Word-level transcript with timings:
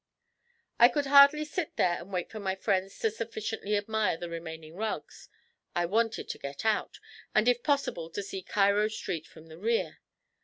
I 0.79 0.87
could 0.89 1.05
hardly 1.05 1.45
sit 1.45 1.75
there 1.77 1.99
and 1.99 2.11
wait 2.11 2.31
for 2.31 2.39
my 2.39 2.55
friends 2.55 2.97
to 3.01 3.11
sufficiently 3.11 3.77
admire 3.77 4.17
the 4.17 4.29
remaining 4.31 4.75
rugs; 4.75 5.29
I 5.75 5.85
wanted 5.85 6.27
to 6.29 6.39
get 6.39 6.65
out, 6.65 6.99
and 7.35 7.47
if 7.47 7.61
possible 7.61 8.09
to 8.09 8.23
see 8.23 8.41
Cairo 8.41 8.87
Street 8.87 9.27
from 9.27 9.45
the 9.45 9.59
rear. 9.59 9.99